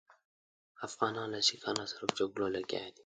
افغانان 0.87 1.27
له 1.33 1.39
سیکهانو 1.47 1.83
سره 1.91 2.03
په 2.07 2.13
جګړو 2.19 2.45
لګیا 2.55 2.81
دي. 2.93 2.99